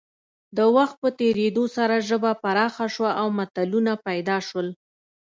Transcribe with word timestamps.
د 0.57 0.59
وخت 0.75 0.95
په 1.03 1.09
تېرېدو 1.19 1.63
سره 1.75 2.05
ژبه 2.09 2.31
پراخه 2.43 2.85
شوه 2.95 3.11
او 3.21 3.27
متلونه 3.37 3.93
پیدا 4.07 4.37
شول 4.47 4.67